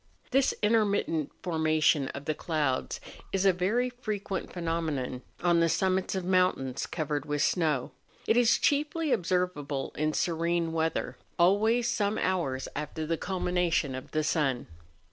[0.31, 2.99] This intermittent formation of the clouds
[3.31, 7.91] is a very frequent pheno¬ menon on the summits of mountains covered with snow.
[8.25, 11.17] It is chiefly observable in serene weather.
[11.37, 11.59] 290 MOUNTAIN ADVENTURES.
[11.59, 14.65] always some hours after the culmination of the sun.